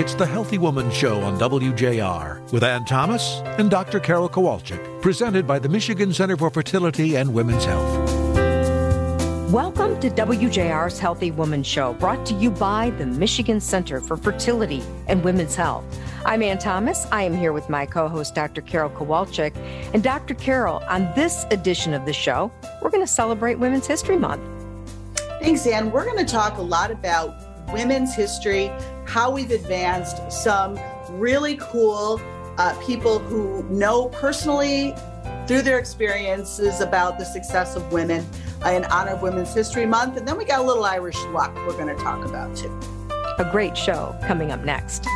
[0.00, 4.00] It's the Healthy Woman Show on WJR with Ann Thomas and Dr.
[4.00, 8.08] Carol Kowalczyk, presented by the Michigan Center for Fertility and Women's Health.
[9.52, 14.82] Welcome to WJR's Healthy Woman Show, brought to you by the Michigan Center for Fertility
[15.06, 15.84] and Women's Health.
[16.24, 17.06] I'm Ann Thomas.
[17.12, 18.62] I am here with my co host, Dr.
[18.62, 19.54] Carol Kowalczyk.
[19.92, 20.32] And Dr.
[20.32, 24.40] Carol, on this edition of the show, we're going to celebrate Women's History Month.
[25.42, 25.90] Thanks, Ann.
[25.90, 28.70] We're going to talk a lot about women's history,
[29.06, 30.78] how we've advanced, some
[31.10, 32.20] really cool
[32.58, 34.94] uh, people who know personally
[35.46, 38.26] through their experiences about the success of women
[38.66, 40.16] in honor of Women's History Month.
[40.16, 42.78] And then we got a little Irish luck we're going to talk about too.
[43.38, 45.06] A great show coming up next.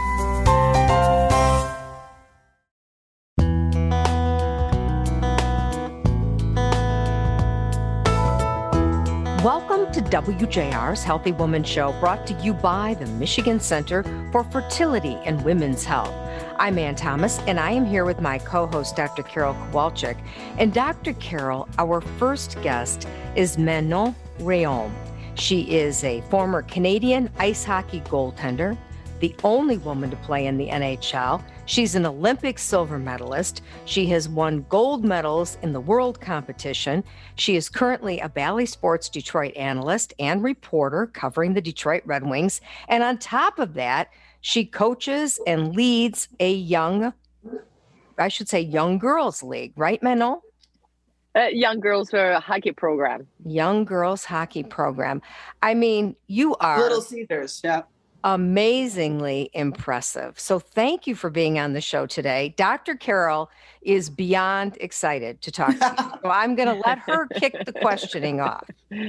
[9.95, 14.03] To WJR's Healthy Woman Show, brought to you by the Michigan Center
[14.33, 16.13] for Fertility and Women's Health.
[16.59, 19.23] I'm Ann Thomas, and I am here with my co host, Dr.
[19.23, 20.17] Carol Kowalczyk.
[20.59, 21.13] And Dr.
[21.13, 24.91] Carol, our first guest is Manon Rhéaume.
[25.37, 28.77] She is a former Canadian ice hockey goaltender,
[29.25, 31.43] the only woman to play in the NHL.
[31.65, 33.63] She's an Olympic silver medalist.
[33.87, 37.03] She has won gold medals in the world competition.
[37.37, 42.61] She is currently a Bally Sports Detroit analyst and reporter covering the Detroit Red Wings.
[42.89, 44.11] And on top of that,
[44.43, 47.15] she coaches and leads a young,
[48.19, 50.43] I should say, young girls league, right, Manon?
[51.35, 53.27] Uh, young girls for a hockey program.
[53.47, 55.23] Young girls hockey program.
[55.63, 57.85] I mean, you are Little Caesars, yeah
[58.25, 60.41] amazingly impressive.
[60.41, 62.55] So thank you for being on the show today.
[62.57, 62.95] Dr.
[62.95, 63.51] Carol
[63.83, 66.11] is beyond excited to talk to you.
[66.23, 68.69] So I'm going to let her kick the questioning off.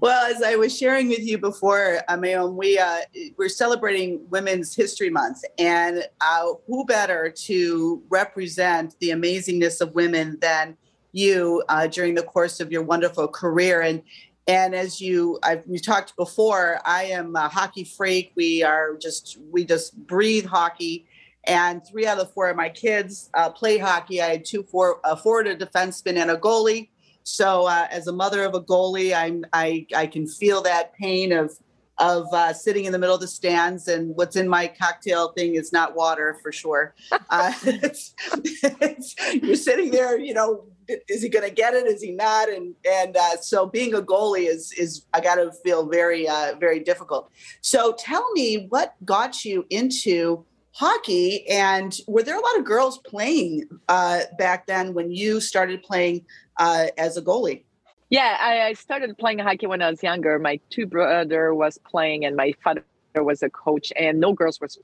[0.00, 3.00] Well, as I was sharing with you before, Manon, we uh,
[3.38, 10.38] we're celebrating Women's History Month, and uh, who better to represent the amazingness of women
[10.40, 10.76] than
[11.12, 14.02] you uh, during the course of your wonderful career and
[14.48, 18.32] and as you I've we talked before, I am a hockey freak.
[18.34, 21.06] We are just we just breathe hockey.
[21.44, 24.20] And three out of four of my kids uh, play hockey.
[24.20, 26.88] I had two for a forward, a defenseman, and a goalie.
[27.22, 31.32] So uh, as a mother of a goalie, I'm I I can feel that pain
[31.32, 31.52] of
[31.98, 33.88] of uh, sitting in the middle of the stands.
[33.88, 36.94] And what's in my cocktail thing is not water for sure.
[37.28, 38.14] Uh, it's,
[38.62, 41.86] it's, you're sitting there, you know, is he going to get it?
[41.86, 42.48] Is he not?
[42.48, 46.54] And and uh, so being a goalie is is I got to feel very uh,
[46.58, 47.30] very difficult.
[47.60, 52.98] So tell me what got you into hockey, and were there a lot of girls
[52.98, 56.24] playing uh, back then when you started playing
[56.56, 57.64] uh, as a goalie?
[58.10, 60.38] Yeah, I, I started playing hockey when I was younger.
[60.38, 62.84] My two brother was playing, and my father
[63.16, 64.78] was a coach and no girls was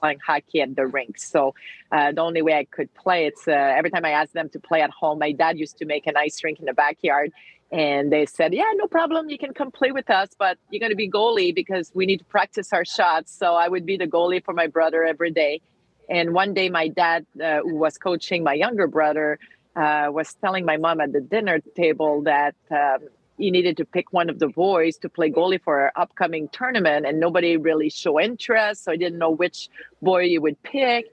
[0.00, 1.18] playing hockey at the rink.
[1.18, 1.54] So
[1.90, 4.58] uh, the only way i could play it's uh, every time i asked them to
[4.58, 7.30] play at home my dad used to make an ice rink in the backyard
[7.70, 10.90] and they said yeah no problem you can come play with us but you're going
[10.90, 13.36] to be goalie because we need to practice our shots.
[13.36, 15.60] So i would be the goalie for my brother every day.
[16.08, 19.38] And one day my dad uh, who was coaching my younger brother
[19.76, 24.12] uh, was telling my mom at the dinner table that um, you needed to pick
[24.12, 28.20] one of the boys to play goalie for our upcoming tournament and nobody really show
[28.20, 29.68] interest so i didn't know which
[30.00, 31.06] boy you would pick.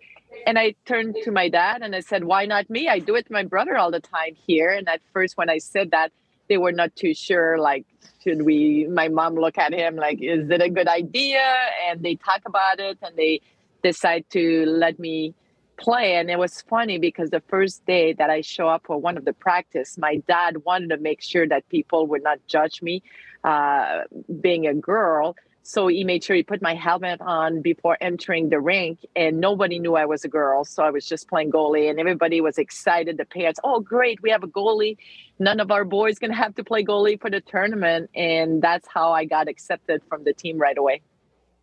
[0.46, 2.88] And i turned to my dad and i said why not me?
[2.88, 4.72] I do it to my brother all the time here.
[4.72, 6.12] And at first when i said that
[6.47, 7.85] they were not too sure like
[8.24, 11.44] should we my mom look at him like is it a good idea?
[11.88, 13.41] And they talk about it and they
[13.81, 15.34] decide to let me
[15.79, 19.17] play and it was funny because the first day that i show up for one
[19.17, 23.01] of the practice my dad wanted to make sure that people would not judge me
[23.44, 24.01] uh,
[24.41, 25.35] being a girl.
[25.63, 29.78] So he made sure he put my helmet on before entering the rink and nobody
[29.78, 30.66] knew i was a girl.
[30.66, 33.18] So i was just playing goalie and everybody was excited.
[33.18, 34.97] The parents oh great we have a goalie.
[35.38, 38.09] None of our boys to have to play goalie for the tournament.
[38.16, 41.01] And that's how i got accepted from the team right away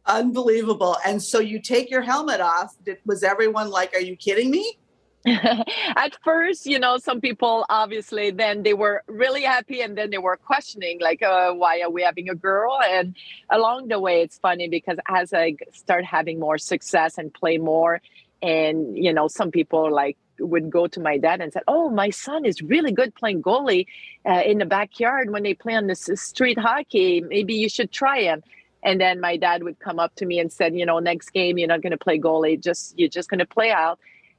[0.06, 0.96] Unbelievable.
[1.04, 2.76] And so you take your helmet off.
[3.04, 4.78] Was everyone like, are you kidding me?
[5.26, 10.18] At first, you know, some people obviously then they were really happy and then they
[10.18, 12.78] were questioning, like, uh, why are we having a girl?
[12.80, 13.16] And
[13.50, 18.00] along the way, it's funny because as I start having more success and play more,
[18.40, 22.10] and, you know, some people like, would go to my dad and said, "Oh, my
[22.10, 23.86] son is really good playing goalie
[24.28, 27.22] uh, in the backyard when they play on the street hockey.
[27.22, 28.42] Maybe you should try him."
[28.82, 31.58] And then my dad would come up to me and said, you know, next game
[31.58, 33.98] you're not going to play goalie, just you're just going to play out.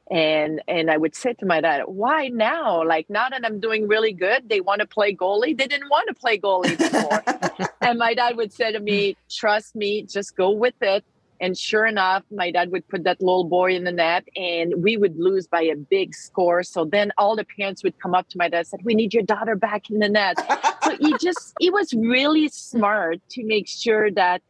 [0.10, 2.86] And and I would say to my dad, why now?
[2.86, 5.58] Like now that I'm doing really good, they want to play goalie.
[5.58, 7.70] They didn't want to play goalie before.
[7.82, 11.04] and my dad would say to me, trust me, just go with it.
[11.40, 14.98] And sure enough, my dad would put that little boy in the net and we
[14.98, 16.64] would lose by a big score.
[16.64, 19.14] So then all the parents would come up to my dad and said, We need
[19.14, 20.38] your daughter back in the net.
[20.84, 24.42] so he just he was really smart to make sure that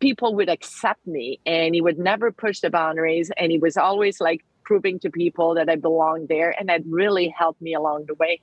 [0.00, 4.20] people would accept me and he would never push the boundaries and he was always
[4.20, 8.14] like proving to people that I belonged there and that really helped me along the
[8.14, 8.40] way.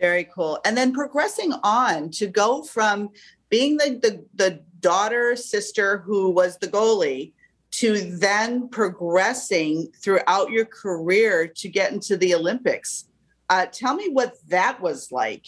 [0.00, 0.58] Very cool.
[0.64, 3.10] And then progressing on to go from
[3.48, 7.32] being the, the, the daughter, sister who was the goalie
[7.72, 13.08] to then progressing throughout your career to get into the Olympics.
[13.50, 15.46] Uh, tell me what that was like.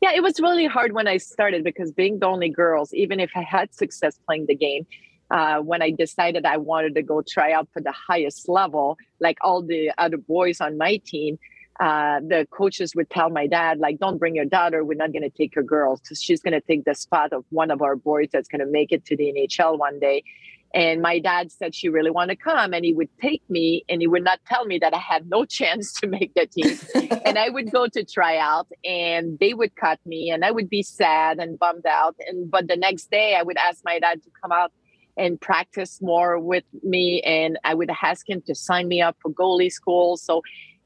[0.00, 3.30] Yeah, it was really hard when I started because being the only girls, even if
[3.36, 4.84] I had success playing the game,
[5.30, 9.38] uh, when I decided I wanted to go try out for the highest level, like
[9.40, 11.38] all the other boys on my team,
[11.80, 14.84] uh, the coaches would tell my dad, like, don't bring your daughter.
[14.84, 17.44] We're not going to take your girls because she's going to take the spot of
[17.50, 20.22] one of our boys that's going to make it to the NHL one day.
[20.74, 24.00] And my dad said she really wanted to come and he would take me and
[24.00, 26.78] he would not tell me that I had no chance to make the team.
[27.26, 30.70] and I would go to try out and they would cut me and I would
[30.70, 32.16] be sad and bummed out.
[32.26, 34.72] And but the next day I would ask my dad to come out
[35.16, 39.30] and practice more with me and I would ask him to sign me up for
[39.30, 40.16] goalie school.
[40.16, 40.40] So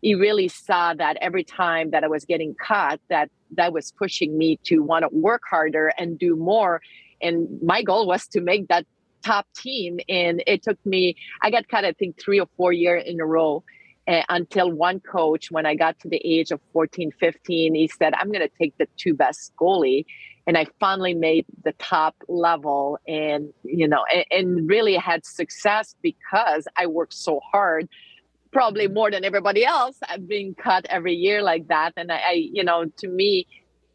[0.06, 4.38] he really saw that every time that I was getting cut, that that was pushing
[4.38, 6.81] me to want to work harder and do more.
[7.20, 8.87] And my goal was to make that
[9.25, 9.99] top team.
[10.08, 13.26] And it took me, I got cut, I think, three or four years in a
[13.26, 13.64] row
[14.06, 18.14] uh, until one coach, when I got to the age of 14, 15, he said,
[18.14, 20.05] I'm going to take the two best goalie.
[20.47, 25.97] And I finally made the top level and, you know, and, and really had success
[26.00, 27.88] because I worked so hard
[28.56, 29.99] probably more than everybody else.
[30.08, 31.93] I've been cut every year like that.
[31.94, 33.47] And I, I, you know to me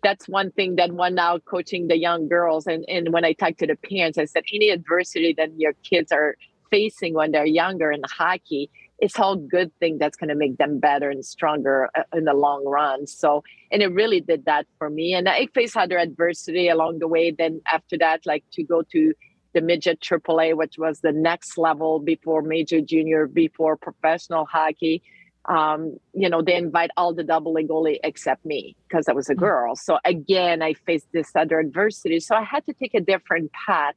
[0.03, 2.67] that's one thing that one now coaching the young girls.
[2.67, 6.11] And, and when i talk to the parents i said any adversity that your kids
[6.11, 6.35] are
[6.69, 8.69] facing when they're younger in hockey
[8.99, 12.35] it's all good thing that's going to make them better and stronger uh, in the
[12.35, 13.07] long run.
[13.07, 15.15] So and it really did that for me.
[15.15, 17.31] And i faced other adversity along the way.
[17.31, 19.13] Then after that like to go to
[19.53, 25.01] the midget AAA, which was the next level before major junior, before professional hockey
[25.45, 29.29] um, you know, they invite all the double A goalie except me because I was
[29.29, 29.39] a mm.
[29.39, 29.75] girl.
[29.75, 32.19] So again, I faced this other adversity.
[32.19, 33.95] So I had to take a different path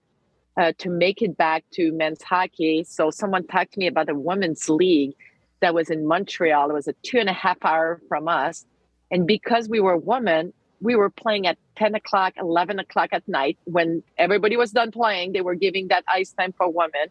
[0.56, 2.84] uh, to make it back to men's hockey.
[2.84, 5.12] So someone talked to me about a women's league
[5.60, 6.70] that was in Montreal.
[6.70, 8.64] It was a two and a half hour from us.
[9.10, 10.52] And because we were women,
[10.84, 15.32] we were playing at 10 o'clock, 11 o'clock at night when everybody was done playing.
[15.32, 17.08] They were giving that ice time for women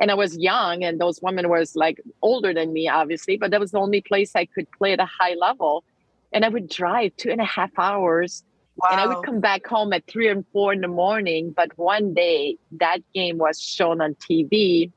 [0.00, 3.60] and I was young, and those women was like older than me, obviously, but that
[3.60, 5.84] was the only place I could play at a high level.
[6.32, 8.42] And I would drive two and a half hours,
[8.76, 8.88] wow.
[8.90, 11.52] and I would come back home at three and four in the morning.
[11.56, 14.90] But one day, that game was shown on TV,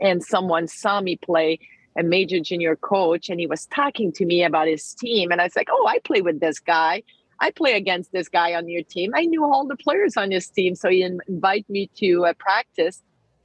[0.00, 1.58] and someone saw me play
[1.98, 5.44] a major junior coach, and he was talking to me about his team, and I
[5.44, 7.02] was like, "Oh, I play with this guy."
[7.42, 9.12] I play against this guy on your team.
[9.14, 10.74] I knew all the players on his team.
[10.74, 13.02] So he invited me to uh, practice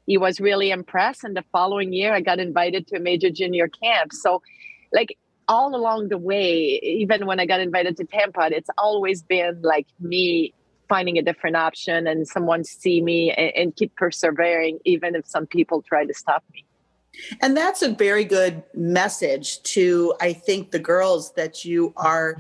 [0.07, 1.23] he was really impressed.
[1.23, 4.13] And the following year, I got invited to a major junior camp.
[4.13, 4.41] So,
[4.93, 5.17] like,
[5.49, 9.85] all along the way, even when I got invited to Tampa, it's always been like
[9.99, 10.53] me
[10.89, 15.45] finding a different option and someone see me and, and keep persevering, even if some
[15.45, 16.65] people try to stop me.
[17.41, 22.37] And that's a very good message to, I think, the girls that you are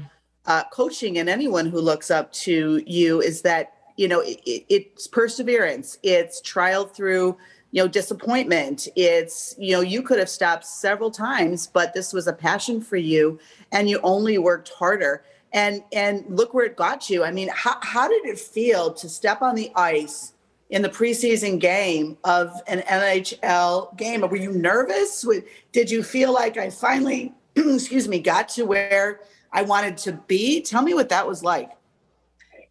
[0.47, 4.39] uh, coaching and anyone who looks up to you is that, you know, it,
[4.69, 7.37] it's perseverance, it's trial through
[7.71, 12.25] you know disappointment it's you know you could have stopped several times but this was
[12.25, 13.37] a passion for you
[13.71, 15.23] and you only worked harder.
[15.53, 17.23] And and look where it got you.
[17.23, 20.33] I mean how, how did it feel to step on the ice
[20.69, 24.21] in the preseason game of an nhl game?
[24.21, 25.25] Were you nervous?
[25.71, 30.61] Did you feel like i finally excuse me got to where i wanted to be.
[30.61, 31.71] Tell me what that was like.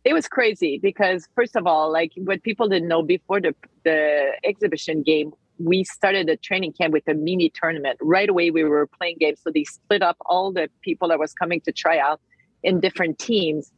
[0.05, 3.55] It was crazy because first of all like what people didn't know before the
[3.85, 7.99] the exhibition game we started a training camp with a mini tournament.
[8.01, 11.33] Right away we were playing games so they split up all the people that was
[11.33, 12.21] coming to try out
[12.63, 13.73] in different teams.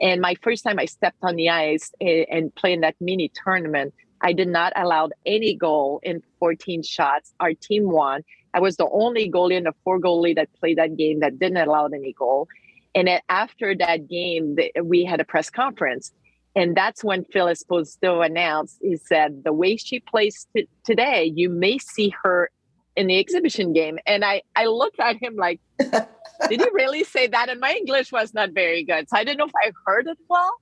[0.00, 4.32] And my first time i stepped on the ice and playing that mini tournament i
[4.32, 7.32] did not allow any goal in 14 shots.
[7.40, 8.22] Our team won
[8.54, 11.58] i was the only goalie in the four goalie that played that game that didn't
[11.58, 12.48] allow any goal
[12.94, 16.12] and after that game, we had a press conference.
[16.56, 21.48] And that's when Phil Esposito announced, he said, the way she plays t- today, you
[21.48, 22.50] may see her
[22.96, 23.98] in the exhibition game.
[24.04, 27.48] And I, I looked at him like, did he really say that?
[27.48, 29.08] And my English was not very good.
[29.08, 30.52] So I didn't know if I heard it well.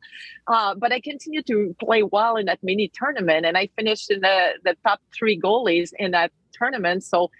[0.46, 3.46] Uh, but I continued to play well in that mini tournament.
[3.46, 7.02] And I finished in the, the top three goalies in that tournament.
[7.02, 7.30] So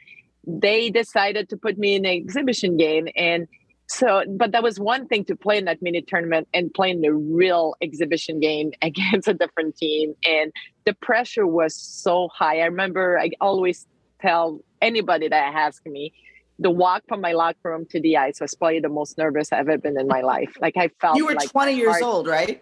[0.48, 3.06] they decided to put me in the exhibition game.
[3.14, 3.46] And
[3.86, 7.02] so, but that was one thing to play in that mini tournament and play in
[7.02, 10.14] the real exhibition game against a different team.
[10.26, 10.52] And
[10.86, 12.60] the pressure was so high.
[12.60, 13.86] I remember I always
[14.20, 16.12] tell anybody that asks me,
[16.58, 19.68] the walk from my locker room to the ice was probably the most nervous I've
[19.68, 20.56] ever been in my life.
[20.60, 22.60] Like I felt you were like 20 years heart, old, right?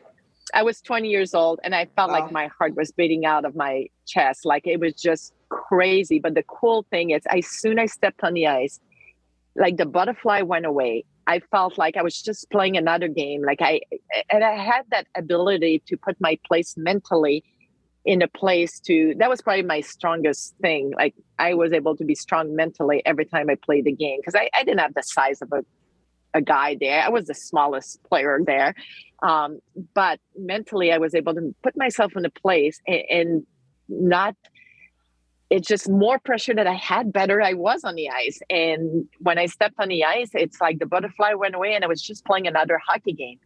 [0.53, 3.57] I was 20 years old and I felt like my heart was beating out of
[3.57, 4.45] my chest.
[4.45, 6.19] Like it was just crazy.
[6.19, 8.81] But the cool thing is, as soon as I stepped on the ice,
[9.55, 11.05] like the butterfly went away.
[11.29, 13.43] I felt like I was just playing another game.
[13.43, 13.81] Like I,
[14.31, 17.43] and I had that ability to put my place mentally
[18.07, 22.05] in a place to that was probably my strongest thing like i was able to
[22.05, 25.03] be strong mentally every time i played the game because I, I didn't have the
[25.03, 25.65] size of a,
[26.33, 28.75] a guy there i was the smallest player there
[29.25, 29.59] um,
[29.93, 33.47] but mentally i was able to put myself in a place and, and
[33.89, 34.37] not
[35.51, 38.41] it's just more pressure that I had, better I was on the ice.
[38.51, 41.87] And when I stepped on the ice, it's like the butterfly went away and I
[41.89, 43.39] was just playing another hockey game.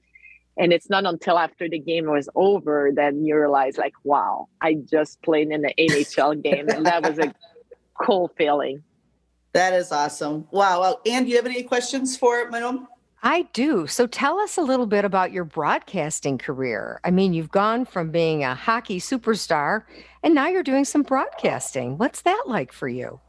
[0.57, 4.75] And it's not until after the game was over that you realize, like, wow, I
[4.75, 6.69] just played in the NHL game.
[6.69, 7.35] And that was a
[8.03, 8.83] cool feeling.
[9.53, 10.47] That is awesome.
[10.51, 10.81] Wow.
[10.81, 12.87] Well, Anne, do you have any questions for Manon?
[13.23, 13.87] I do.
[13.87, 17.01] So tell us a little bit about your broadcasting career.
[17.05, 19.83] I mean, you've gone from being a hockey superstar
[20.23, 21.99] and now you're doing some broadcasting.
[21.99, 23.21] What's that like for you?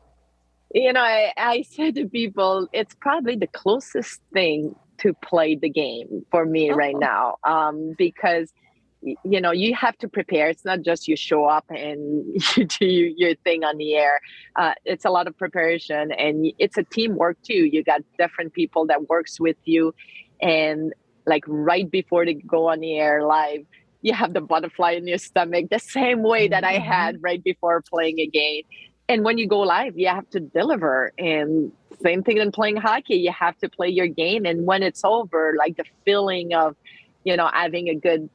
[0.74, 5.70] You know, I, I said to people, it's probably the closest thing to play the
[5.70, 6.76] game for me oh.
[6.76, 8.54] right now um, because
[9.02, 10.50] you know you have to prepare.
[10.50, 14.20] It's not just you show up and you do your thing on the air.
[14.56, 17.66] Uh, it's a lot of preparation and it's a teamwork too.
[17.66, 19.94] You got different people that works with you
[20.42, 20.94] and
[21.26, 23.62] like right before they go on the air live
[24.02, 27.24] you have the butterfly in your stomach the same way that i had mm-hmm.
[27.26, 28.64] right before playing a game.
[29.08, 31.12] And when you go live you have to deliver.
[31.18, 33.16] And same thing in playing hockey.
[33.16, 34.46] You have to play your game.
[34.46, 36.76] And when it's over like the feeling of
[37.24, 38.30] you know having a good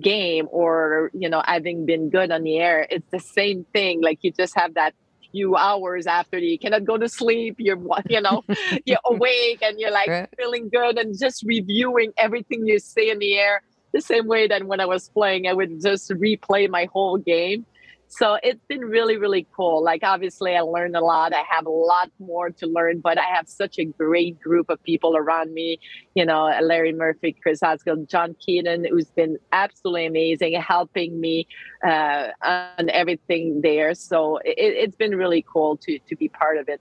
[0.00, 4.02] game or you know having been good on the air it's the same thing.
[4.02, 4.94] Like you just have that
[5.30, 7.56] few hours after you cannot go to sleep.
[7.58, 8.44] You're you know
[8.84, 10.28] you're awake and you're like right.
[10.36, 13.62] feeling good and just reviewing everything you say in the air.
[13.92, 17.64] The same way that when i was playing i would just replay my whole game
[18.08, 19.82] so it's been really really cool.
[19.82, 21.32] Like obviously i learned a lot.
[21.32, 24.82] I have a lot more to learn but i have such a great group of
[24.82, 25.78] people around me
[26.14, 31.46] you know larry murphy chris Osgood, john keating who's been absolutely amazing helping me
[31.84, 33.94] uh, on everything there.
[33.94, 36.80] So it, it's been really cool to to be part of it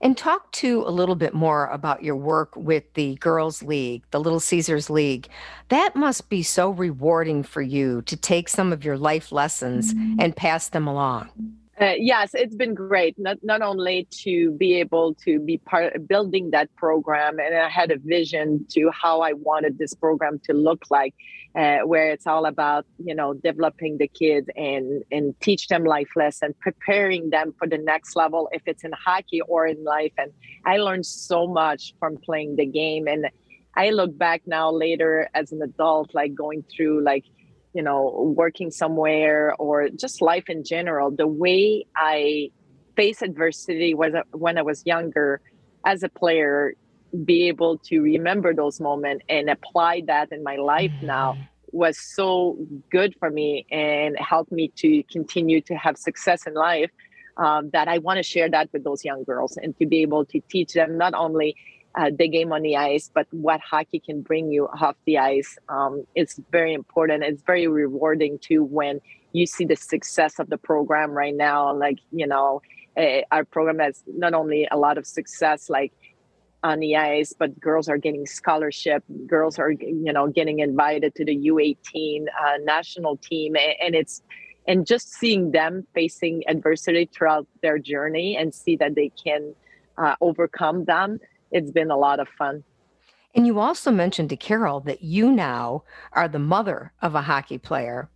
[0.00, 4.20] and talk to a little bit more about your work with the Girls League, the
[4.20, 5.28] Little Caesars League.
[5.68, 10.20] That must be so rewarding for you to take some of your life lessons mm-hmm.
[10.20, 11.30] and pass them along.
[11.78, 13.18] Uh, yes, it's been great.
[13.18, 17.68] Not not only to be able to be part of building that program, and I
[17.68, 21.14] had a vision to how I wanted this program to look like,
[21.56, 26.08] uh, where it's all about you know developing the kids and and teach them life
[26.16, 30.12] lessons, preparing them for the next level, if it's in hockey or in life.
[30.18, 30.32] And
[30.64, 33.26] I learned so much from playing the game, and
[33.74, 37.24] I look back now later as an adult, like going through like
[37.76, 42.50] you know, working somewhere or just life in general, the way I
[42.96, 45.42] face adversity was when I was younger
[45.84, 46.72] as a player,
[47.24, 51.42] be able to remember those moments and apply that in my life now mm-hmm.
[51.72, 52.58] was so
[52.90, 56.90] good for me and helped me to continue to have success in life.
[57.38, 60.24] Um, that I want to share that with those young girls and to be able
[60.24, 61.54] to teach them not only
[61.96, 65.56] uh, the game on the ice, but what hockey can bring you off the ice.
[65.68, 67.24] Um, it's very important.
[67.24, 69.00] It's very rewarding too when
[69.32, 71.74] you see the success of the program right now.
[71.74, 72.62] Like, you know,
[72.96, 75.92] uh, our program has not only a lot of success, like
[76.62, 79.04] on the ice, but girls are getting scholarship.
[79.26, 83.56] Girls are, you know, getting invited to the U18 uh, national team.
[83.80, 84.22] And it's,
[84.66, 89.54] and just seeing them facing adversity throughout their journey and see that they can
[89.96, 91.20] uh, overcome them
[91.50, 92.64] it's been a lot of fun.
[93.34, 97.58] And you also mentioned to Carol that you now are the mother of a hockey
[97.58, 98.08] player.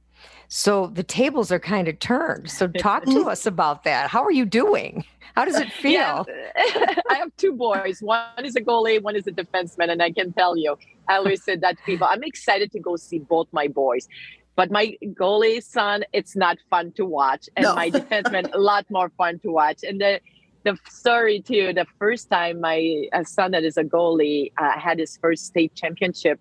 [0.53, 2.51] So the tables are kind of turned.
[2.51, 4.11] So talk to us about that.
[4.11, 5.05] How are you doing?
[5.37, 5.93] How does it feel?
[5.93, 6.25] Yeah.
[7.09, 8.01] I have two boys.
[8.01, 9.91] One is a goalie, one is a defenseman.
[9.91, 10.77] And I can tell you,
[11.09, 12.09] I always said that to people.
[12.11, 14.09] I'm excited to go see both my boys.
[14.57, 17.49] But my goalie son, it's not fun to watch.
[17.57, 17.77] And no.
[17.77, 19.85] my defenseman, a lot more fun to watch.
[19.85, 20.21] And the
[20.65, 21.73] the story too.
[21.73, 26.39] The first time my son that is a goalie uh, had his first state championship,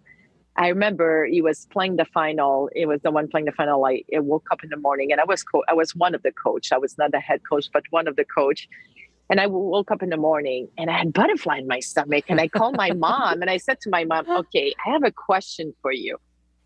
[0.59, 2.69] I remember he was playing the final.
[2.75, 3.85] It was the one playing the final.
[3.85, 6.21] I, I woke up in the morning and I was co- I was one of
[6.21, 6.73] the coach.
[6.73, 8.67] I was not the head coach, but one of the coach.
[9.29, 12.25] And I woke up in the morning and I had butterfly in my stomach.
[12.27, 15.11] And I called my mom and I said to my mom, "Okay, I have a
[15.11, 16.17] question for you.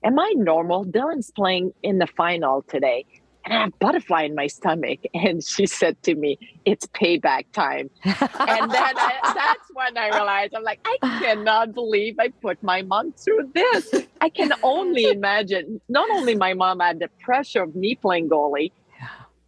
[0.04, 0.86] Am I normal?
[0.86, 3.06] Dylan's playing in the final today
[3.46, 5.00] and I have butterfly in my stomach.
[5.14, 7.90] And she said to me, it's payback time.
[8.04, 12.82] and then I, that's when I realized, I'm like, I cannot believe I put my
[12.82, 13.94] mom through this.
[14.20, 18.72] I can only imagine, not only my mom had the pressure of me playing goalie,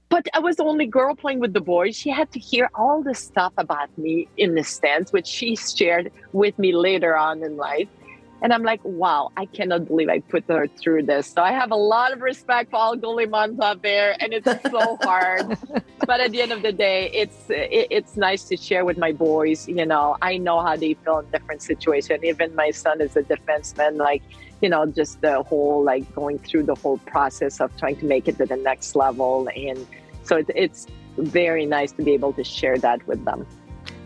[0.09, 1.97] but I was the only girl playing with the boys.
[1.97, 6.11] She had to hear all the stuff about me in the stands, which she shared
[6.31, 7.89] with me later on in life.
[8.45, 11.25] And I'm like, wow, I cannot believe I put her through this.
[11.25, 14.45] So I have a lot of respect for all goalie moms out there, and it's
[14.45, 15.57] so hard.
[16.05, 19.13] but at the end of the day, it's it, it's nice to share with my
[19.13, 19.67] boys.
[19.67, 22.23] You know, I know how they feel in different situations.
[22.23, 24.21] Even my son is a defenseman, like
[24.61, 28.27] you know, just the whole like going through the whole process of trying to make
[28.27, 29.87] it to the next level, and
[30.21, 30.85] so it, it's
[31.17, 33.47] very nice to be able to share that with them.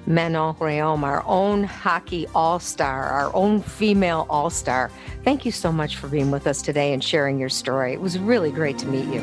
[0.09, 4.91] Manon Rhéaume, oh, our own hockey all star, our own female all star.
[5.23, 7.93] Thank you so much for being with us today and sharing your story.
[7.93, 9.21] It was really great to meet you.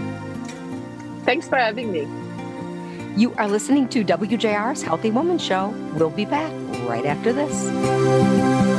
[1.25, 2.07] Thanks for having me.
[3.21, 5.71] You are listening to WJR's Healthy Woman Show.
[5.95, 6.53] We'll be back
[6.89, 8.76] right after this.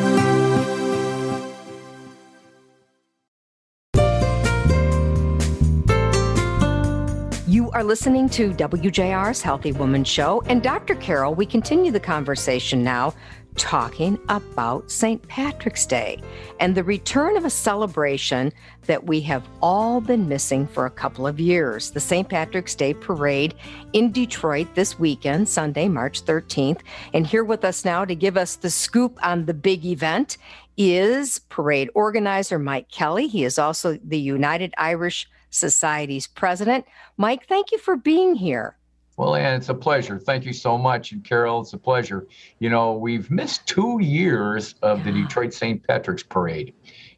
[7.77, 10.41] Are listening to WJR's Healthy Woman Show.
[10.47, 10.95] And Dr.
[10.95, 13.13] Carol, we continue the conversation now
[13.55, 15.21] talking about St.
[15.27, 16.19] Patrick's Day
[16.59, 18.51] and the return of a celebration
[18.87, 21.91] that we have all been missing for a couple of years.
[21.91, 22.27] The St.
[22.27, 23.53] Patrick's Day Parade
[23.93, 26.79] in Detroit this weekend, Sunday, March 13th.
[27.13, 30.39] And here with us now to give us the scoop on the big event
[30.77, 33.27] is parade organizer Mike Kelly.
[33.27, 36.85] He is also the United Irish Society's president.
[37.17, 38.77] Mike, thank you for being here.
[39.17, 40.19] Well, Ann, it's a pleasure.
[40.19, 41.11] Thank you so much.
[41.11, 42.27] And Carol, it's a pleasure.
[42.59, 45.85] You know, we've missed two years of the Detroit St.
[45.87, 46.73] Patrick's Parade.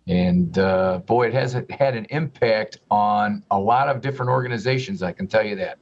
[0.07, 5.11] And uh, boy, it has had an impact on a lot of different organizations, I
[5.11, 5.77] can tell you that.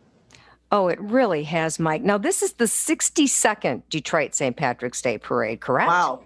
[0.69, 2.01] Oh, it really has, Mike.
[2.01, 4.55] Now, this is the 62nd Detroit St.
[4.57, 5.87] Patrick's Day Parade, correct?
[5.87, 6.23] Wow.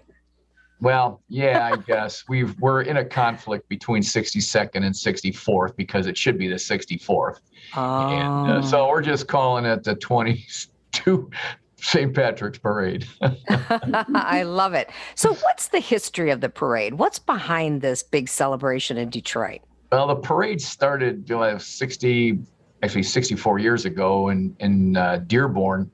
[0.82, 6.18] Well, yeah, I guess we've we're in a conflict between 62nd and 64th because it
[6.18, 7.38] should be the 64th,
[7.76, 8.08] oh.
[8.08, 11.30] and uh, so we're just calling it the 22
[11.76, 12.12] St.
[12.12, 13.06] Patrick's Parade.
[13.20, 14.90] I love it.
[15.14, 16.94] So, what's the history of the parade?
[16.94, 19.60] What's behind this big celebration in Detroit?
[19.92, 22.40] Well, the parade started you know, 60,
[22.82, 25.92] actually 64 years ago in in uh, Dearborn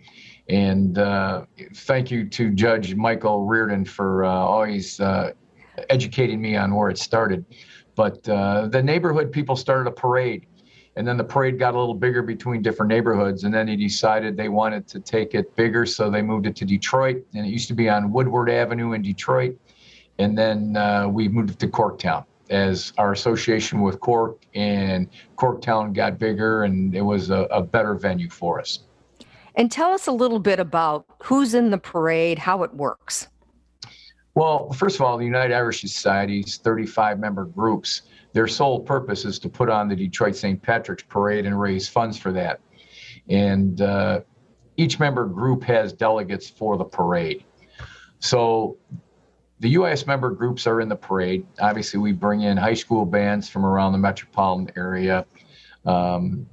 [0.48, 5.32] and uh, thank you to Judge Michael Reardon for uh, always uh,
[5.90, 7.44] educating me on where it started.
[7.94, 10.46] But uh, the neighborhood people started a parade,
[10.96, 13.44] and then the parade got a little bigger between different neighborhoods.
[13.44, 16.64] And then he decided they wanted to take it bigger, so they moved it to
[16.64, 17.22] Detroit.
[17.34, 19.58] And it used to be on Woodward Avenue in Detroit.
[20.18, 25.92] And then uh, we moved it to Corktown as our association with Cork and Corktown
[25.92, 28.80] got bigger, and it was a, a better venue for us.
[29.58, 33.26] And tell us a little bit about who's in the parade, how it works.
[34.36, 38.02] Well, first of all, the United Irish Society's 35 member groups,
[38.34, 40.62] their sole purpose is to put on the Detroit St.
[40.62, 42.60] Patrick's Parade and raise funds for that.
[43.28, 44.20] And uh,
[44.76, 47.44] each member group has delegates for the parade.
[48.20, 48.76] So
[49.58, 51.44] the US member groups are in the parade.
[51.58, 55.26] Obviously, we bring in high school bands from around the metropolitan area.
[55.84, 56.46] Um,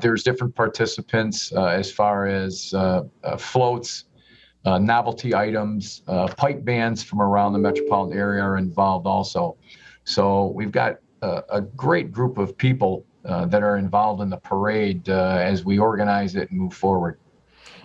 [0.00, 4.04] there's different participants uh, as far as uh, uh, floats,
[4.64, 9.56] uh, novelty items, uh, pipe bands from around the metropolitan area are involved also.
[10.04, 15.08] So we've got a, a great group of people that are involved in the parade
[15.08, 17.18] as we organize it and move forward.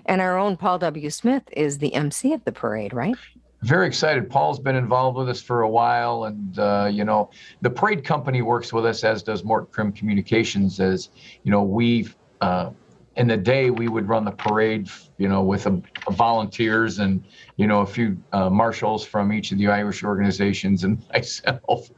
[0.05, 1.09] And our own Paul W.
[1.09, 3.15] Smith is the MC of the parade, right?
[3.65, 4.29] Very excited.
[4.29, 8.43] Paul's been involved with us for a while, and uh, you know, the parade company
[8.43, 10.79] works with us, as does Morton Crim Communications.
[10.79, 11.09] As
[11.41, 12.07] you know, we
[12.41, 12.69] uh,
[13.15, 17.25] in the day we would run the parade, you know, with a, a volunteers and
[17.55, 21.89] you know a few uh, marshals from each of the Irish organizations and myself,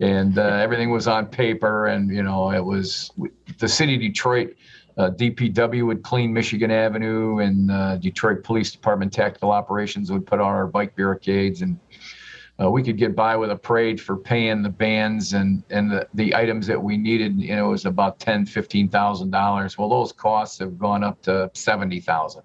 [0.00, 3.10] and uh, everything was on paper, and you know, it was
[3.58, 4.54] the city of Detroit
[4.96, 10.40] uh, DPW would clean Michigan Avenue, and uh, Detroit Police Department Tactical Operations would put
[10.40, 11.78] on our bike barricades, and
[12.60, 16.08] uh, we could get by with a parade for paying the bands and and the,
[16.14, 17.38] the items that we needed.
[17.38, 19.76] You know, it was about ten, fifteen thousand dollars.
[19.76, 22.42] Well, those costs have gone up to seventy thousand.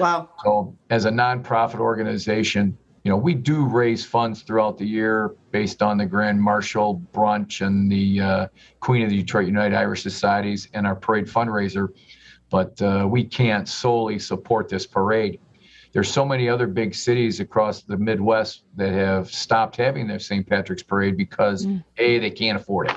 [0.00, 0.28] Wow.
[0.44, 5.80] So, as a nonprofit organization, you know, we do raise funds throughout the year based
[5.80, 8.46] on the Grand Marshal brunch and the uh,
[8.80, 11.90] Queen of the Detroit United Irish Societies and our parade fundraiser,
[12.50, 15.38] but uh, we can't solely support this parade.
[15.92, 20.44] There's so many other big cities across the Midwest that have stopped having their St.
[20.44, 21.84] Patrick's Parade because mm.
[21.98, 22.96] a they can't afford it.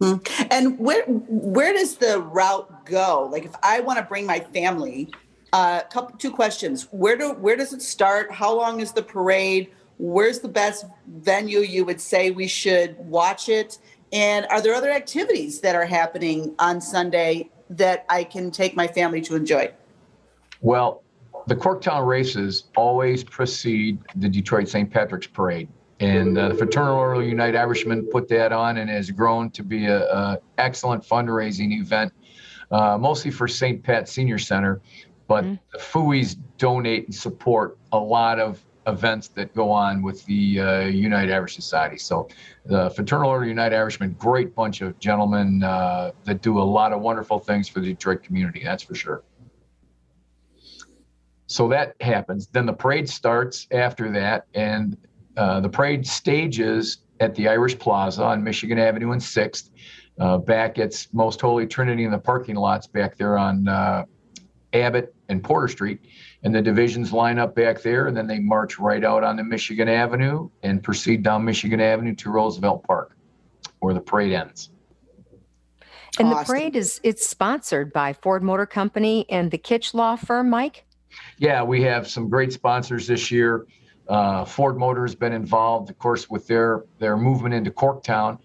[0.00, 0.46] Mm.
[0.50, 3.28] And where where does the route go?
[3.30, 5.12] Like if I want to bring my family,
[5.52, 6.88] uh, couple two questions.
[6.90, 8.32] Where do where does it start?
[8.32, 9.70] How long is the parade?
[9.98, 13.78] Where's the best venue you would say we should watch it?
[14.12, 18.86] And are there other activities that are happening on Sunday that I can take my
[18.86, 19.72] family to enjoy?
[20.60, 21.02] Well,
[21.46, 24.90] the Corktown races always precede the Detroit St.
[24.90, 25.68] Patrick's Parade.
[26.00, 29.62] And uh, the Fraternal Order of United Irishmen put that on and has grown to
[29.62, 32.12] be an excellent fundraising event,
[32.70, 33.82] uh, mostly for St.
[33.82, 34.80] Pat Senior Center.
[35.32, 35.54] But mm-hmm.
[35.72, 40.80] the FUIs donate and support a lot of events that go on with the uh,
[40.80, 41.96] United Irish Society.
[41.96, 42.28] So
[42.66, 47.00] the Fraternal Order United Irishmen, great bunch of gentlemen uh, that do a lot of
[47.00, 49.22] wonderful things for the Detroit community, that's for sure.
[51.46, 52.48] So that happens.
[52.48, 54.98] Then the parade starts after that, and
[55.38, 59.70] uh, the parade stages at the Irish Plaza on Michigan Avenue and 6th,
[60.18, 64.04] uh, back at Most Holy Trinity in the parking lots back there on uh,
[64.72, 66.00] Abbott and Porter Street.
[66.42, 69.44] And the divisions line up back there, and then they march right out on the
[69.44, 73.16] Michigan Avenue and proceed down Michigan Avenue to Roosevelt Park,
[73.80, 74.70] where the parade ends.
[76.18, 76.38] And awesome.
[76.38, 80.84] the parade is it's sponsored by Ford Motor Company and the Kitch Law Firm, Mike.
[81.38, 83.66] Yeah, we have some great sponsors this year.
[84.08, 88.38] Uh, Ford Motor has been involved, of course, with their their movement into Corktown.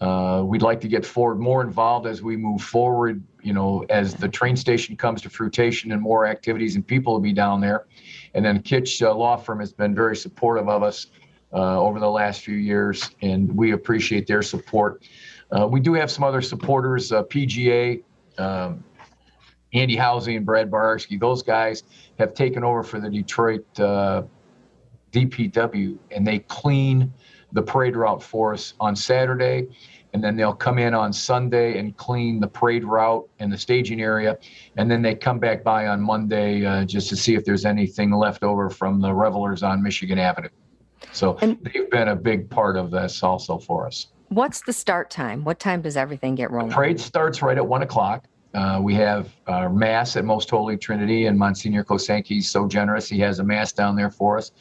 [0.00, 3.22] Uh, we'd like to get Ford more involved as we move forward.
[3.42, 7.20] You know, as the train station comes to fruition and more activities and people will
[7.20, 7.86] be down there.
[8.34, 11.06] And then Kitch uh, Law Firm has been very supportive of us
[11.52, 15.04] uh, over the last few years, and we appreciate their support.
[15.56, 18.02] Uh, we do have some other supporters, uh, PGA.
[18.38, 18.82] Um,
[19.72, 21.82] Andy Housey and Brad Bararski, those guys
[22.18, 24.22] have taken over for the Detroit uh,
[25.12, 27.12] DPW, and they clean
[27.54, 29.68] the parade route for us on Saturday,
[30.12, 34.00] and then they'll come in on Sunday and clean the parade route and the staging
[34.00, 34.36] area,
[34.76, 38.10] and then they come back by on Monday uh, just to see if there's anything
[38.10, 40.50] left over from the revelers on Michigan Avenue.
[41.12, 44.08] So and they've been a big part of this also for us.
[44.28, 45.44] What's the start time?
[45.44, 46.70] What time does everything get rolling?
[46.70, 48.24] The parade starts right at one o'clock.
[48.54, 53.08] Uh, we have our mass at Most Holy Trinity, and Monsignor Kosanke is so generous.
[53.08, 54.52] He has a mass down there for us.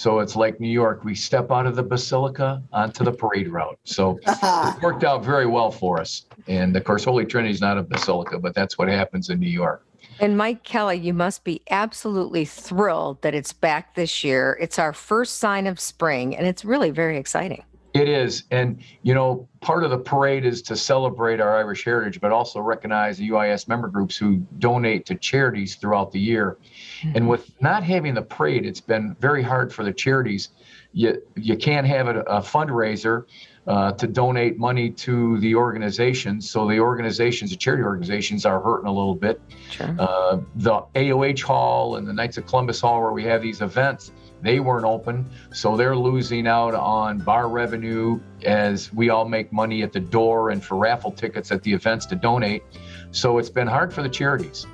[0.00, 1.04] So it's like New York.
[1.04, 3.78] We step out of the basilica onto the parade route.
[3.84, 6.24] So it worked out very well for us.
[6.48, 9.50] And of course, Holy Trinity is not a basilica, but that's what happens in New
[9.50, 9.84] York.
[10.18, 14.56] And Mike Kelly, you must be absolutely thrilled that it's back this year.
[14.58, 17.62] It's our first sign of spring, and it's really very exciting.
[17.92, 18.44] It is.
[18.50, 22.60] And, you know, part of the parade is to celebrate our Irish heritage, but also
[22.60, 26.58] recognize the UIS member groups who donate to charities throughout the year.
[27.00, 27.16] Mm-hmm.
[27.16, 30.50] And with not having the parade, it's been very hard for the charities.
[30.92, 33.24] You, you can't have a, a fundraiser
[33.66, 36.48] uh, to donate money to the organizations.
[36.48, 39.40] So the organizations, the charity organizations, are hurting a little bit.
[39.70, 39.94] Sure.
[39.98, 44.12] Uh, the AOH Hall and the Knights of Columbus Hall, where we have these events,
[44.42, 49.82] they weren't open, so they're losing out on bar revenue as we all make money
[49.82, 52.62] at the door and for raffle tickets at the events to donate.
[53.10, 54.66] So it's been hard for the charities.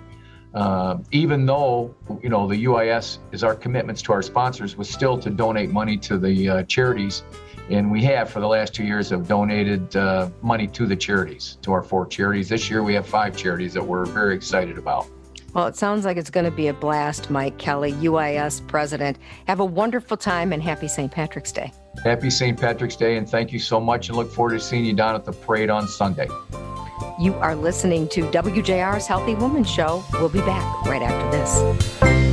[0.55, 5.18] Uh, even though you know the UIS is our commitments to our sponsors was still
[5.18, 7.24] to donate money to the uh, charities,
[7.68, 11.59] and we have for the last two years have donated uh, money to the charities
[11.61, 12.48] to our four charities.
[12.48, 15.07] This year we have five charities that we're very excited about.
[15.57, 19.16] Well, it sounds like it's going to be a blast, Mike Kelly, UIS president.
[19.47, 21.11] Have a wonderful time and happy St.
[21.11, 21.73] Patrick's Day.
[22.05, 22.61] Happy St.
[22.61, 25.25] Patrick's Day, and thank you so much, and look forward to seeing you down at
[25.25, 26.29] the parade on Sunday.
[27.19, 30.05] You are listening to WJR's Healthy Woman Show.
[30.12, 32.25] We'll be back right after this.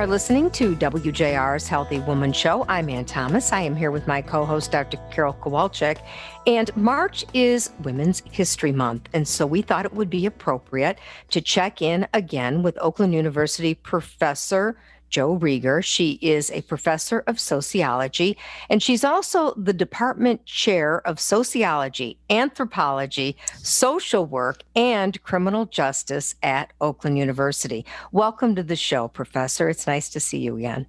[0.00, 2.64] Are listening to WJR's Healthy Woman Show.
[2.70, 3.52] I'm Ann Thomas.
[3.52, 4.96] I am here with my co host, Dr.
[5.12, 5.98] Carol Kowalczyk.
[6.46, 9.10] And March is Women's History Month.
[9.12, 13.74] And so we thought it would be appropriate to check in again with Oakland University
[13.74, 14.78] professor
[15.10, 15.82] Jo Reger.
[15.82, 23.36] She is a professor of sociology, and she's also the department chair of sociology, anthropology,
[23.58, 27.84] social work, and criminal justice at Oakland University.
[28.12, 29.68] Welcome to the show, Professor.
[29.68, 30.86] It's nice to see you again.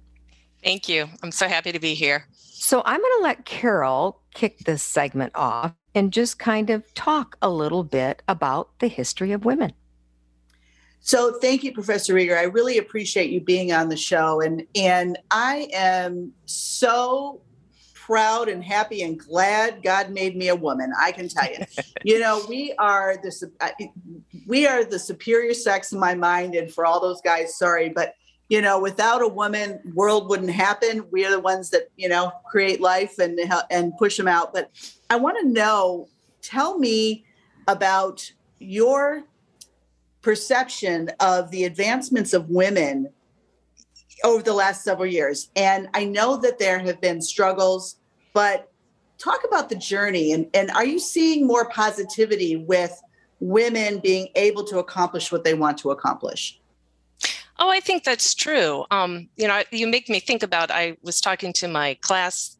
[0.62, 1.08] Thank you.
[1.22, 2.26] I'm so happy to be here.
[2.32, 7.36] So I'm going to let Carol kick this segment off and just kind of talk
[7.42, 9.72] a little bit about the history of women.
[11.04, 12.38] So thank you, Professor Reger.
[12.38, 14.40] I really appreciate you being on the show.
[14.40, 17.42] And and I am so
[17.92, 20.92] proud and happy and glad God made me a woman.
[20.98, 21.64] I can tell you.
[22.04, 23.50] you know, we are the
[24.46, 26.54] we are the superior sex in my mind.
[26.54, 28.14] And for all those guys, sorry, but
[28.48, 31.04] you know, without a woman, world wouldn't happen.
[31.10, 33.40] We are the ones that you know create life and
[33.72, 34.54] and push them out.
[34.54, 34.70] But
[35.10, 36.08] I want to know.
[36.42, 37.24] Tell me
[37.68, 39.24] about your
[40.22, 43.10] perception of the advancements of women
[44.24, 45.50] over the last several years.
[45.56, 47.96] And I know that there have been struggles,
[48.32, 48.70] but
[49.18, 53.00] talk about the journey and, and are you seeing more positivity with
[53.40, 56.60] women being able to accomplish what they want to accomplish?
[57.58, 58.84] Oh, I think that's true.
[58.90, 60.70] Um, you know, you make me think about.
[60.70, 62.56] I was talking to my class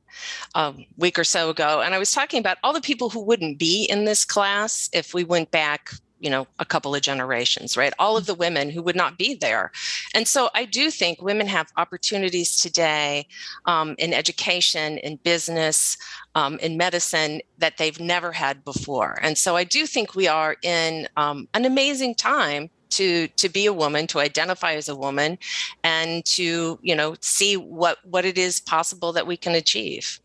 [0.54, 3.20] a um, week or so ago, and I was talking about all the people who
[3.20, 5.90] wouldn't be in this class if we went back
[6.22, 7.92] you know a couple of generations right?
[7.98, 9.72] All of the women who would not be there.
[10.14, 13.26] And so i do think women have opportunities today
[13.66, 15.98] um, in education in business
[16.34, 19.18] um, in medicine that they've never had before.
[19.22, 23.66] And so i do think we are in um, an amazing time to to be
[23.66, 25.38] a woman to identify as a woman
[25.82, 30.20] and to you know see what what it is possible that we can achieve.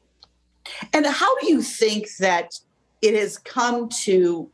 [0.94, 2.60] And how do you think that
[3.02, 4.50] it has come to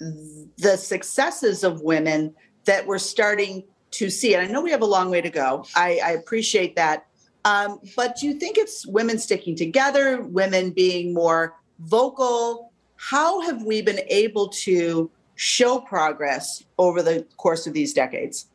[0.00, 2.34] the successes of women
[2.64, 4.34] that we're starting to see.
[4.34, 5.64] And I know we have a long way to go.
[5.74, 7.06] I, I appreciate that.
[7.44, 12.72] Um, but do you think it's women sticking together, women being more vocal?
[12.96, 18.46] How have we been able to show progress over the course of these decades?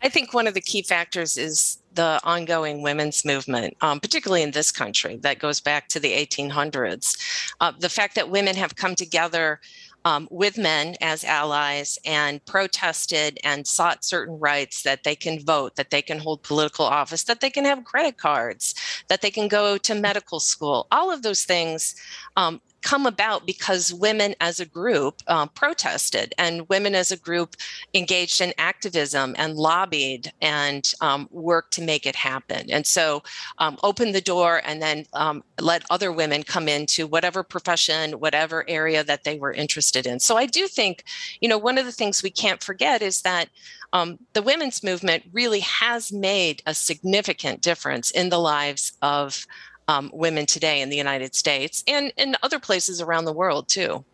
[0.00, 4.52] I think one of the key factors is the ongoing women's movement, um, particularly in
[4.52, 7.18] this country, that goes back to the 1800s.
[7.60, 9.60] Uh, the fact that women have come together
[10.04, 15.74] um, with men as allies and protested and sought certain rights that they can vote,
[15.74, 18.76] that they can hold political office, that they can have credit cards,
[19.08, 20.86] that they can go to medical school.
[20.92, 21.96] All of those things
[22.36, 27.54] um, come about because women as a group uh, protested and women as a group
[27.92, 32.70] engaged in activism and lobbied and um, worked to make it happen.
[32.70, 33.22] And so
[33.58, 38.64] um, opened the door and then um, let other women come into whatever profession, whatever
[38.68, 40.18] area that they were interested in.
[40.18, 41.04] So I do think,
[41.42, 43.50] you know, one of the things we can't forget is that
[43.92, 49.46] um, the women's movement really has made a significant difference in the lives of
[49.88, 54.04] um, women today in the United States and in other places around the world too.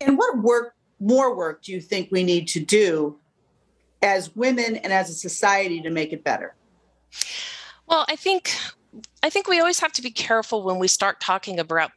[0.00, 3.18] And what work, more work, do you think we need to do
[4.02, 6.54] as women and as a society to make it better?
[7.86, 8.56] Well, I think
[9.22, 11.92] I think we always have to be careful when we start talking about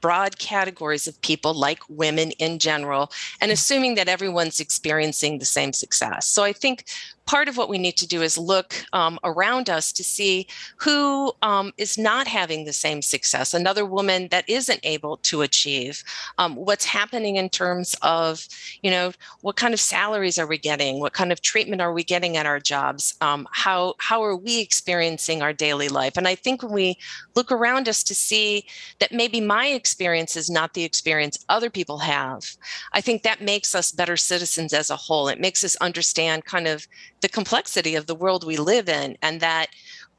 [0.00, 5.72] broad categories of people like women in general and assuming that everyone's experiencing the same
[5.72, 6.26] success.
[6.26, 6.84] So I think
[7.28, 10.46] part of what we need to do is look um, around us to see
[10.78, 16.02] who um, is not having the same success, another woman that isn't able to achieve,
[16.38, 18.48] um, what's happening in terms of,
[18.80, 19.12] you know,
[19.42, 22.46] what kind of salaries are we getting, what kind of treatment are we getting at
[22.46, 26.72] our jobs, um, how how are we experiencing our daily life, and I think when
[26.72, 26.96] we
[27.34, 28.64] look around us to see
[29.00, 32.56] that maybe my experience is not the experience other people have,
[32.94, 35.28] I think that makes us better citizens as a whole.
[35.28, 36.88] It makes us understand kind of
[37.20, 39.68] the complexity of the world we live in and that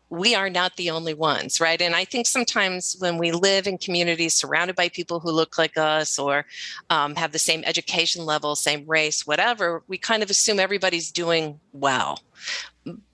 [0.10, 1.82] we are not the only ones, right?
[1.82, 5.78] And I think sometimes when we live in communities surrounded by people who look like
[5.78, 6.46] us or
[6.90, 11.60] um, have the same education level, same race, whatever, we kind of assume everybody's doing
[11.74, 12.22] well.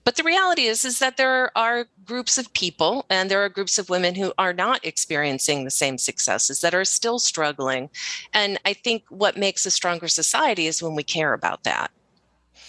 [0.04, 3.78] But the reality is, is that there are groups of people and there are groups
[3.78, 7.90] of women who are not experiencing the same successes that are still struggling.
[8.32, 11.90] And I think what makes a stronger society is when we care about that.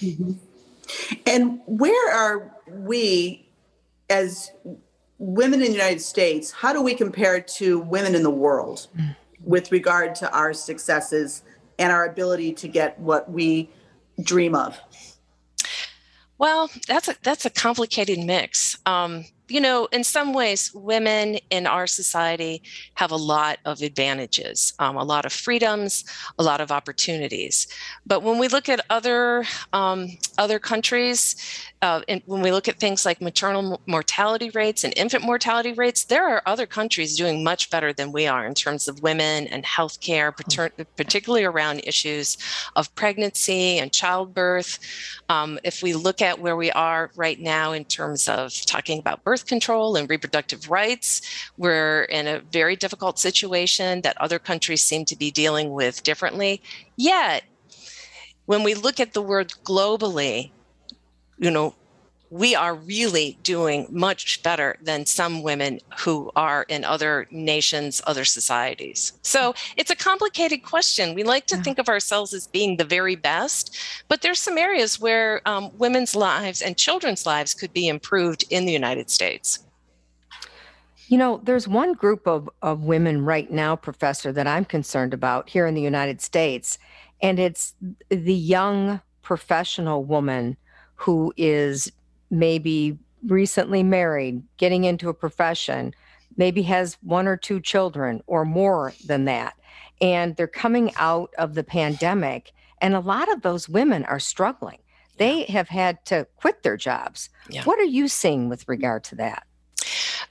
[0.01, 0.33] Mm-hmm.
[1.27, 3.49] And where are we
[4.09, 4.51] as
[5.17, 6.51] women in the United States?
[6.51, 8.87] How do we compare to women in the world
[9.43, 11.43] with regard to our successes
[11.77, 13.69] and our ability to get what we
[14.23, 14.79] dream of?
[16.37, 18.77] Well, that's a that's a complicated mix.
[18.85, 22.61] Um, you know, in some ways, women in our society
[22.95, 26.03] have a lot of advantages, um, a lot of freedoms,
[26.37, 27.67] a lot of opportunities.
[28.05, 31.35] But when we look at other um, other countries,
[31.81, 36.05] uh, and when we look at things like maternal mortality rates and infant mortality rates,
[36.05, 39.63] there are other countries doing much better than we are in terms of women and
[39.63, 40.35] healthcare,
[40.95, 42.37] particularly around issues
[42.75, 44.79] of pregnancy and childbirth.
[45.29, 49.23] Um, if we look at where we are right now in terms of talking about
[49.23, 51.21] birth control and reproductive rights,
[51.57, 56.61] we're in a very difficult situation that other countries seem to be dealing with differently.
[56.95, 57.43] Yet,
[58.47, 60.51] when we look at the word globally,
[61.37, 61.75] you know,
[62.29, 68.25] we are really doing much better than some women who are in other nations, other
[68.25, 69.13] societies.
[69.21, 71.15] So it's a complicated question.
[71.15, 71.63] We like to yeah.
[71.63, 73.77] think of ourselves as being the very best,
[74.09, 78.65] but there's some areas where um, women's lives and children's lives could be improved in
[78.65, 79.59] the United States.
[81.07, 85.47] You know, there's one group of, of women right now, Professor, that I'm concerned about
[85.47, 86.77] here in the United States,
[87.21, 87.73] and it's
[88.09, 90.57] the young professional woman
[90.97, 91.91] who is
[92.29, 95.93] maybe recently married, getting into a profession,
[96.35, 99.53] maybe has one or two children or more than that.
[100.01, 102.51] And they're coming out of the pandemic.
[102.81, 104.79] And a lot of those women are struggling.
[105.17, 107.29] They have had to quit their jobs.
[107.49, 107.63] Yeah.
[107.63, 109.47] What are you seeing with regard to that?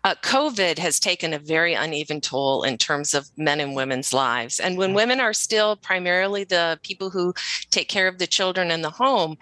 [0.07, 4.61] Uh, COVID has taken a very uneven toll in terms of men and women's lives.
[4.61, 7.35] And when women are still primarily the people who
[7.73, 9.37] take care of the children in the home,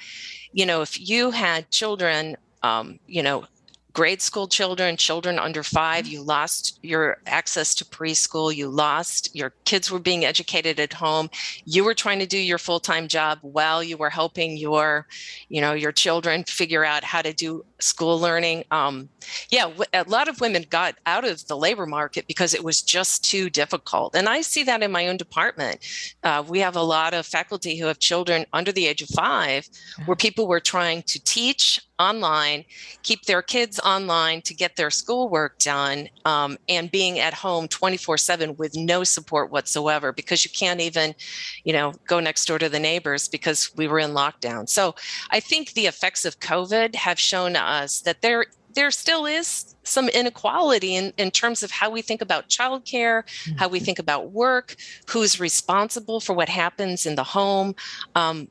[0.54, 3.44] you know, if you had children, um, you know,
[3.92, 9.52] grade school children, children under five, you lost your access to preschool, you lost your
[9.64, 11.28] kids were being educated at home.
[11.64, 15.06] You were trying to do your full-time job while you were helping your,
[15.48, 18.64] you know, your children figure out how to do school learning.
[18.70, 19.08] Um,
[19.50, 23.24] yeah, a lot of women got out of the labor market because it was just
[23.24, 24.14] too difficult.
[24.16, 25.78] And I see that in my own department.
[26.22, 29.68] Uh, we have a lot of faculty who have children under the age of five
[30.06, 32.64] where people were trying to teach online,
[33.02, 38.18] keep their kids online to get their schoolwork done, um, and being at home 24
[38.18, 41.14] 7 with no support whatsoever because you can't even,
[41.62, 44.68] you know, go next door to the neighbors because we were in lockdown.
[44.68, 44.94] So
[45.30, 47.73] I think the effects of COVID have shown us
[48.04, 52.48] that there there still is some inequality in, in terms of how we think about
[52.48, 53.56] childcare, mm-hmm.
[53.56, 54.74] how we think about work,
[55.08, 57.74] who's responsible for what happens in the home.
[58.14, 58.48] Um,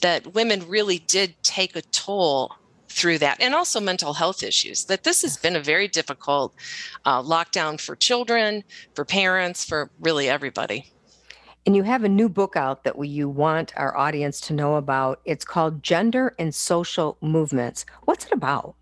[0.00, 2.54] that women really did take a toll
[2.88, 6.54] through that and also mental health issues that this has been a very difficult
[7.04, 8.62] uh, lockdown for children
[8.94, 10.91] for parents for really everybody
[11.64, 14.74] and you have a new book out that we, you want our audience to know
[14.74, 15.20] about.
[15.24, 17.84] It's called gender and social movements.
[18.04, 18.74] What's it about?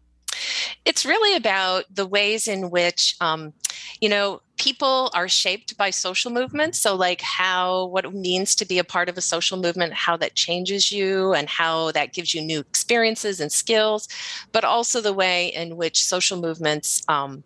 [0.85, 3.53] It's really about the ways in which um,
[4.01, 8.67] you know people are shaped by social movements so like how what it means to
[8.67, 12.35] be a part of a social movement how that changes you and how that gives
[12.35, 14.09] you new experiences and skills
[14.53, 17.43] but also the way in which social movements um,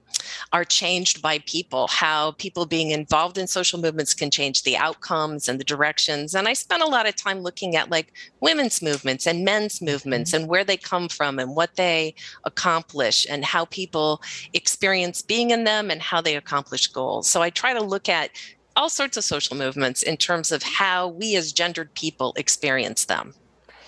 [0.53, 5.49] are changed by people, how people being involved in social movements can change the outcomes
[5.49, 6.35] and the directions.
[6.35, 10.33] And I spent a lot of time looking at like women's movements and men's movements
[10.33, 10.42] mm-hmm.
[10.42, 15.64] and where they come from and what they accomplish and how people experience being in
[15.64, 17.28] them and how they accomplish goals.
[17.28, 18.30] So I try to look at
[18.76, 23.34] all sorts of social movements in terms of how we as gendered people experience them.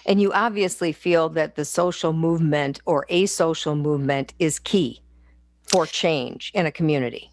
[0.07, 5.03] And you obviously feel that the social movement or a social movement is key
[5.66, 7.31] for change in a community?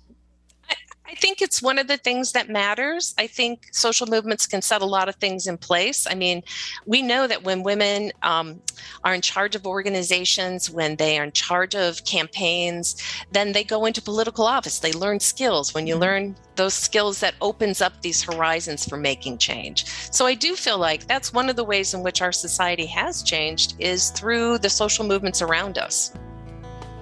[1.14, 3.14] I think it's one of the things that matters.
[3.20, 6.08] I think social movements can set a lot of things in place.
[6.10, 6.42] I mean,
[6.88, 8.60] we know that when women um,
[9.04, 13.00] are in charge of organizations, when they are in charge of campaigns,
[13.32, 14.80] then they go into political office.
[14.80, 15.76] They learn skills.
[15.76, 16.02] When you mm-hmm.
[16.02, 19.86] learn those skills, that opens up these horizons for making change.
[20.12, 23.22] So I do feel like that's one of the ways in which our society has
[23.22, 26.12] changed is through the social movements around us.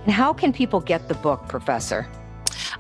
[0.04, 2.10] And how can people get the book, Professor?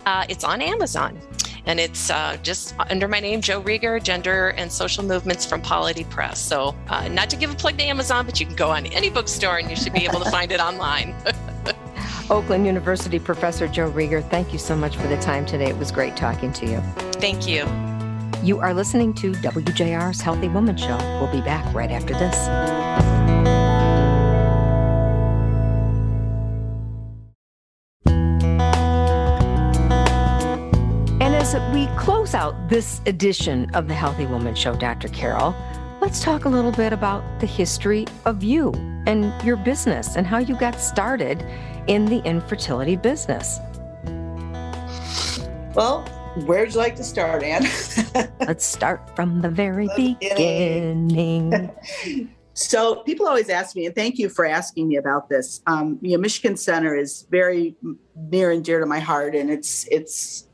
[0.05, 1.19] Uh, it's on Amazon.
[1.65, 6.03] And it's uh, just under my name, Jo Reger, Gender and Social Movements from Polity
[6.05, 6.41] Press.
[6.41, 9.09] So, uh, not to give a plug to Amazon, but you can go on any
[9.09, 11.15] bookstore and you should be able to find it online.
[12.31, 15.69] Oakland University Professor Jo Reger, thank you so much for the time today.
[15.69, 16.79] It was great talking to you.
[17.19, 17.67] Thank you.
[18.41, 20.97] You are listening to WJR's Healthy Woman Show.
[21.19, 22.47] We'll be back right after this.
[31.97, 35.07] Close out this edition of the Healthy Woman Show, Dr.
[35.09, 35.55] Carol,
[36.01, 38.71] let's talk a little bit about the history of you
[39.05, 41.45] and your business and how you got started
[41.87, 43.59] in the infertility business.
[45.75, 46.03] Well,
[46.45, 47.63] where'd you like to start, Ann?
[48.39, 51.71] let's start from the very beginning.
[52.53, 55.61] So people always ask me, and thank you for asking me about this.
[55.67, 57.75] Um, you know, Michigan Center is very
[58.15, 60.47] near and dear to my heart, and it's it's.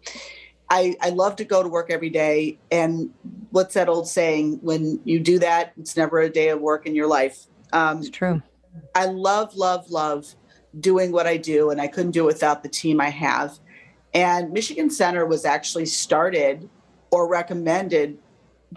[0.69, 3.13] I, I love to go to work every day, and
[3.51, 4.59] what's that old saying?
[4.61, 7.45] When you do that, it's never a day of work in your life.
[7.71, 8.41] Um, it's true.
[8.93, 10.35] I love, love, love
[10.79, 13.59] doing what I do, and I couldn't do it without the team I have.
[14.13, 16.69] And Michigan Center was actually started
[17.11, 18.17] or recommended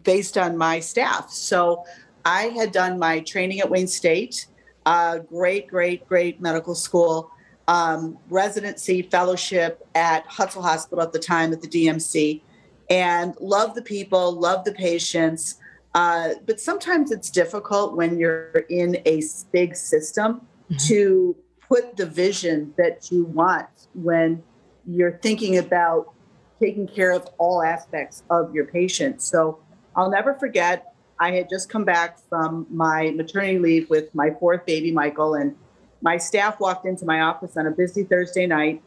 [0.04, 1.30] based on my staff.
[1.30, 1.84] So
[2.24, 4.46] I had done my training at Wayne State,
[4.86, 7.30] uh, great, great, great medical school,
[7.70, 12.42] um, residency, fellowship at Hutzel Hospital at the time at the DMC,
[12.90, 15.60] and love the people, love the patients.
[15.94, 20.76] Uh, but sometimes it's difficult when you're in a big system mm-hmm.
[20.88, 21.36] to
[21.68, 24.42] put the vision that you want when
[24.84, 26.12] you're thinking about
[26.60, 29.22] taking care of all aspects of your patient.
[29.22, 29.60] So
[29.94, 34.66] I'll never forget I had just come back from my maternity leave with my fourth
[34.66, 35.54] baby, Michael, and
[36.02, 38.82] my staff walked into my office on a busy Thursday night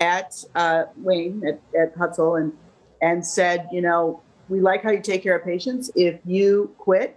[0.00, 2.52] at uh, Wayne at, at Hutzel and
[3.00, 5.90] and said, you know, we like how you take care of patients.
[5.94, 7.16] If you quit,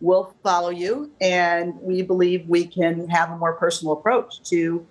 [0.00, 4.86] we'll follow you, and we believe we can have a more personal approach to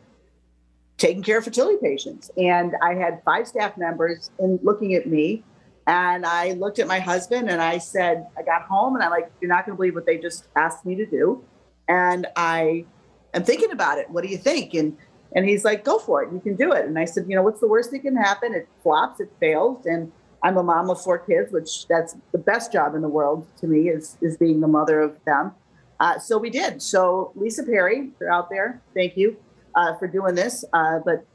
[0.97, 2.30] taking care of fertility patients.
[2.38, 5.43] And I had five staff members in looking at me
[5.88, 9.32] and I looked at my husband and I said, I got home and I'm like,
[9.41, 11.43] you're not going to believe what they just asked me to do.
[11.88, 12.86] And I
[13.34, 14.10] am thinking about it.
[14.10, 14.74] What do you think?
[14.74, 14.98] And
[15.34, 16.34] and he's like, go for it.
[16.34, 16.86] You can do it.
[16.86, 18.54] And I said, you know, what's the worst that can happen?
[18.54, 19.86] It flops, it fails.
[19.86, 20.12] And
[20.44, 23.68] I'm a mom of four kids, which that's the best job in the world to
[23.68, 25.54] me is is being the mother of them.
[26.00, 26.82] Uh, so we did.
[26.82, 28.82] So Lisa Perry, you're out there.
[28.94, 29.38] Thank you
[29.76, 30.66] uh, for doing this.
[30.74, 31.26] Uh, but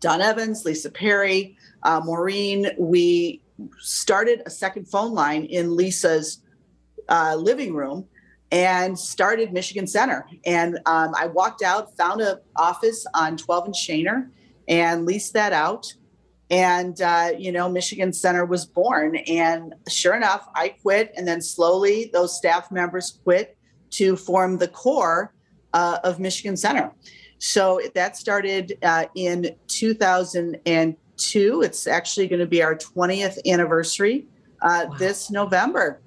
[0.00, 3.42] Don Evans, Lisa Perry, uh, Maureen, we
[3.78, 6.40] started a second phone line in Lisa's
[7.08, 8.06] uh, living room
[8.52, 10.26] and started Michigan Center.
[10.44, 14.28] And um, I walked out, found an office on 12 and Schoenherr,
[14.68, 15.92] and leased that out.
[16.48, 19.16] And, uh, you know, Michigan Center was born.
[19.16, 21.12] And sure enough, I quit.
[21.16, 23.56] And then slowly those staff members quit
[23.90, 25.34] to form the core
[25.72, 26.92] uh, of Michigan Center.
[27.38, 31.62] So that started uh, in 2002.
[31.62, 34.26] It's actually going to be our 20th anniversary
[34.62, 34.96] uh, wow.
[34.96, 36.00] this November.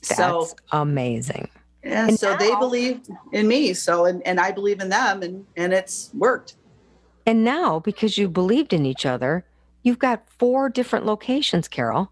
[0.00, 1.48] That's so amazing.
[1.84, 3.00] Yeah, and so now, they believe
[3.32, 3.72] in me.
[3.74, 6.56] So and, and I believe in them and, and it's worked.
[7.26, 9.44] And now because you believed in each other,
[9.82, 12.10] you've got four different locations, Carol.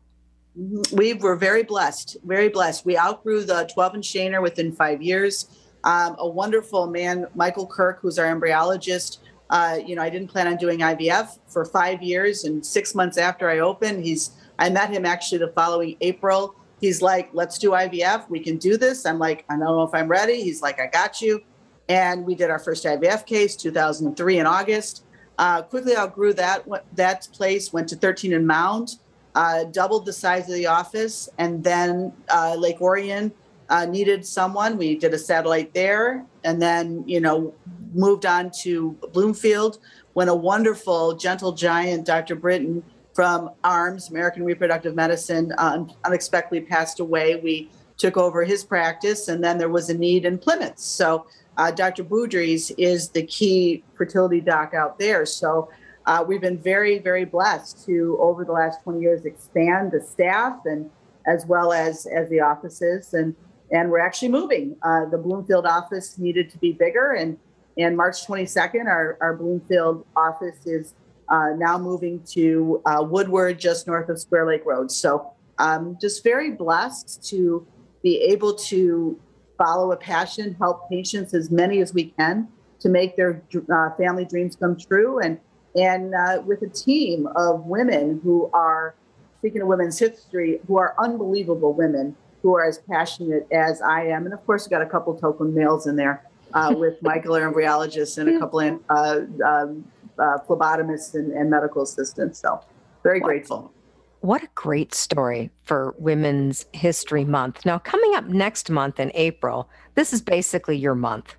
[0.59, 0.97] Mm-hmm.
[0.97, 2.87] We were very blessed, very blessed.
[2.87, 5.47] We outgrew the 12 and Schoenherr within five years.
[5.84, 9.18] Um, a wonderful man, Michael Kirk, who's our embryologist,
[9.51, 13.16] uh, you know, I didn't plan on doing IVF for five years, and six months
[13.16, 16.57] after I opened, he's I met him actually the following April.
[16.81, 18.29] He's like, "Let's do IVF.
[18.29, 20.87] We can do this." I'm like, "I don't know if I'm ready." He's like, "I
[20.87, 21.43] got you,"
[21.89, 25.05] and we did our first IVF case, 2003 in August.
[25.39, 26.64] Uh, quickly outgrew that
[26.95, 28.97] that place, went to 13 and Mound,
[29.35, 33.33] uh, doubled the size of the office, and then uh, Lake Orion
[33.68, 34.79] uh, needed someone.
[34.79, 37.55] We did a satellite there, and then you know
[37.95, 39.79] moved on to Bloomfield
[40.14, 42.35] when a wonderful gentle giant, Dr.
[42.35, 42.83] Britton
[43.17, 47.37] from ARMS, American Reproductive Medicine, uh, unexpectedly passed away.
[47.37, 50.79] We took over his practice, and then there was a need in Plymouth.
[50.79, 52.05] So uh, Dr.
[52.05, 55.25] Boudries is the key fertility doc out there.
[55.25, 55.71] So
[56.05, 60.59] uh, we've been very, very blessed to, over the last 20 years, expand the staff
[60.67, 60.91] and
[61.27, 63.14] as well as as the offices.
[63.14, 63.35] And
[63.73, 64.77] and we're actually moving.
[64.83, 67.39] Uh, the Bloomfield office needed to be bigger, and
[67.79, 70.95] and March 22nd, our, our Bloomfield office is
[71.29, 74.91] uh, now moving to uh, Woodward, just north of Square Lake Road.
[74.91, 77.66] So I'm just very blessed to
[78.03, 79.18] be able to
[79.59, 82.49] follow a passion, help patients as many as we can
[82.81, 85.39] to make their uh, family dreams come true, and
[85.74, 88.95] and uh, with a team of women who are
[89.39, 94.24] speaking of women's history, who are unbelievable women who are as passionate as I am.
[94.24, 96.22] And of course, we got a couple token males in there
[96.55, 99.85] uh, with Michael, our embryologist, and a couple of uh, um,
[100.19, 102.41] uh, phlebotomists and, and, medical assistants.
[102.41, 102.61] So
[103.03, 103.73] very grateful.
[104.21, 107.64] What a great story for Women's History Month.
[107.64, 111.37] Now, coming up next month in April, this is basically your month.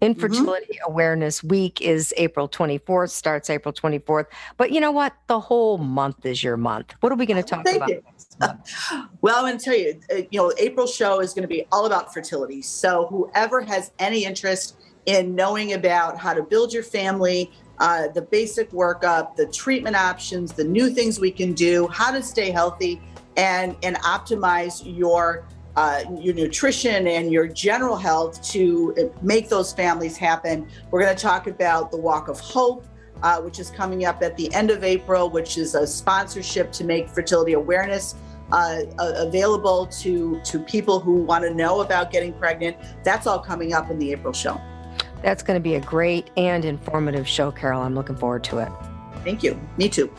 [0.00, 0.90] Infertility mm-hmm.
[0.90, 4.26] Awareness Week is April 24th, starts April 24th.
[4.56, 5.14] But you know what?
[5.28, 6.94] The whole month is your month.
[7.00, 7.88] What are we going to talk Thank about?
[7.88, 8.02] You.
[9.22, 11.66] well, I'm going to tell you, uh, you know, April show is going to be
[11.72, 12.60] all about fertility.
[12.60, 18.22] So whoever has any interest in knowing about how to build your family, uh, the
[18.22, 23.00] basic workup, the treatment options, the new things we can do, how to stay healthy,
[23.36, 25.44] and and optimize your
[25.76, 30.68] uh, your nutrition and your general health to make those families happen.
[30.90, 32.86] We're going to talk about the Walk of Hope,
[33.22, 36.84] uh, which is coming up at the end of April, which is a sponsorship to
[36.84, 38.14] make fertility awareness
[38.52, 42.76] uh, available to to people who want to know about getting pregnant.
[43.02, 44.60] That's all coming up in the April show.
[45.24, 47.80] That's going to be a great and informative show, Carol.
[47.80, 48.68] I'm looking forward to it.
[49.24, 49.58] Thank you.
[49.78, 50.12] Me too.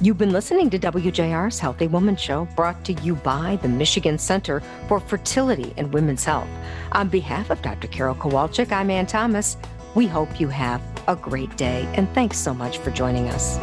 [0.00, 4.62] You've been listening to WJR's Healthy Woman Show, brought to you by the Michigan Center
[4.86, 6.48] for Fertility and Women's Health.
[6.92, 7.88] On behalf of Dr.
[7.88, 9.56] Carol Kowalczyk, I'm Ann Thomas.
[9.96, 13.56] We hope you have a great day, and thanks so much for joining us.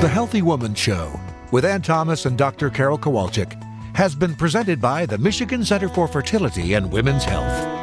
[0.00, 1.12] The Healthy Woman Show
[1.52, 2.70] with Ann Thomas and Dr.
[2.70, 3.56] Carol Kowalczyk
[3.94, 7.81] has been presented by the Michigan Center for Fertility and Women's Health.